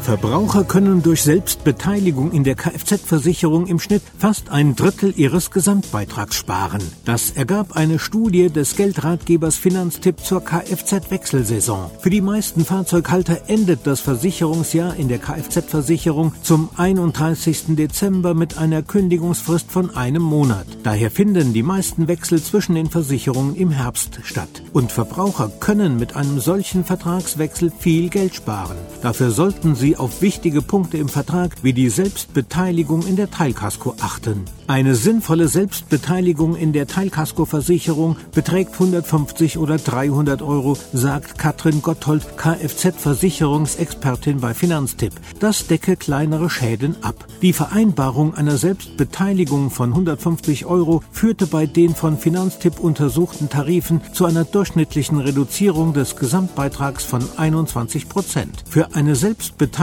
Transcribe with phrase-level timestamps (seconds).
[0.00, 6.80] Verbraucher können durch Selbstbeteiligung in der Kfz-Versicherung im Schnitt fast ein Drittel ihres Gesamtbeitrags sparen.
[7.04, 11.90] Das ergab eine Studie des Geldratgebers Finanztipp zur Kfz-Wechselsaison.
[12.00, 17.76] Für die meisten Fahrzeughalter endet das Versicherungsjahr in der Kfz-Versicherung zum 31.
[17.76, 20.66] Dezember mit einer Kündigungsfrist von einem Monat.
[20.84, 24.62] Daher finden die meisten Wechsel zwischen den Versicherungen im Herbst statt.
[24.72, 28.76] Und Verbraucher können mit einem solchen Vertragswechsel viel Geld sparen.
[29.02, 34.44] Dafür sollten sie auf wichtige Punkte im Vertrag wie die Selbstbeteiligung in der Teilkasko achten.
[34.66, 44.40] Eine sinnvolle Selbstbeteiligung in der Teilkaskoversicherung beträgt 150 oder 300 Euro, sagt Katrin Gotthold, Kfz-Versicherungsexpertin
[44.40, 45.14] bei Finanztipp.
[45.40, 47.26] Das decke kleinere Schäden ab.
[47.40, 54.26] Die Vereinbarung einer Selbstbeteiligung von 150 Euro führte bei den von Finanztipp untersuchten Tarifen zu
[54.26, 58.64] einer durchschnittlichen Reduzierung des Gesamtbeitrags von 21 Prozent.
[58.68, 59.77] Für eine Selbstbeteiligung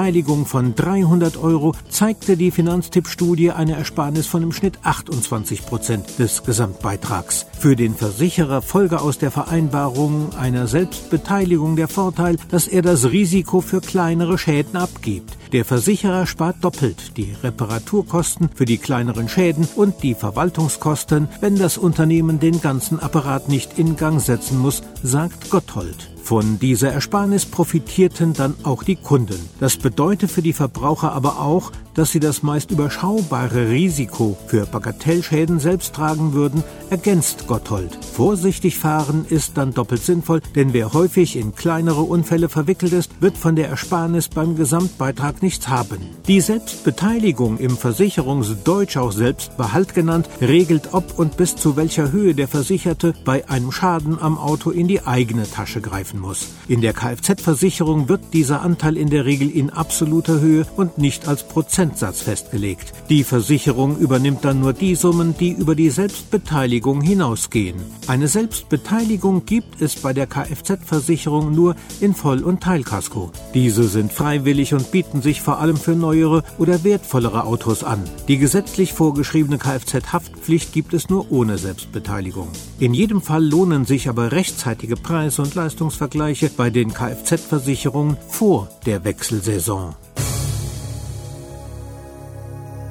[0.45, 7.45] von 300 Euro zeigte die Finanztipp-Studie eine Ersparnis von im Schnitt 28 Prozent des Gesamtbeitrags.
[7.57, 13.61] Für den Versicherer folge aus der Vereinbarung einer Selbstbeteiligung der Vorteil, dass er das Risiko
[13.61, 15.37] für kleinere Schäden abgibt.
[15.53, 21.77] Der Versicherer spart doppelt die Reparaturkosten für die kleineren Schäden und die Verwaltungskosten, wenn das
[21.77, 26.14] Unternehmen den ganzen Apparat nicht in Gang setzen muss, sagt Gotthold.
[26.25, 29.39] Von dieser Ersparnis profitierten dann auch die Kunden.
[29.59, 35.59] Das bedeutet für die Verbraucher aber auch, dass sie das meist überschaubare Risiko für Bagatellschäden
[35.59, 37.97] selbst tragen würden, ergänzt Gotthold.
[38.13, 43.37] Vorsichtig fahren ist dann doppelt sinnvoll, denn wer häufig in kleinere Unfälle verwickelt ist, wird
[43.37, 45.97] von der Ersparnis beim Gesamtbeitrag nichts haben.
[46.27, 52.47] Die Selbstbeteiligung im Versicherungsdeutsch auch Selbstbehalt genannt, regelt ob und bis zu welcher Höhe der
[52.47, 56.47] Versicherte bei einem Schaden am Auto in die eigene Tasche greifen muss.
[56.67, 61.43] In der Kfz-Versicherung wird dieser Anteil in der Regel in absoluter Höhe und nicht als
[61.85, 62.93] Prozentsatz festgelegt.
[63.09, 67.75] Die Versicherung übernimmt dann nur die Summen, die über die Selbstbeteiligung hinausgehen.
[68.07, 73.31] Eine Selbstbeteiligung gibt es bei der Kfz-Versicherung nur in Voll- und Teilkasko.
[73.53, 78.03] Diese sind freiwillig und bieten sich vor allem für neuere oder wertvollere Autos an.
[78.27, 82.47] Die gesetzlich vorgeschriebene Kfz-Haftpflicht gibt es nur ohne Selbstbeteiligung.
[82.79, 89.03] In jedem Fall lohnen sich aber rechtzeitige Preis- und Leistungsvergleiche bei den Kfz-Versicherungen vor der
[89.03, 89.93] Wechselsaison.